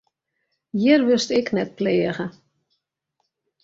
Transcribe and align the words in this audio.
Hjir 0.77 1.01
wurdst 1.05 1.31
ek 1.39 1.47
net 1.55 1.71
pleage. 1.77 2.27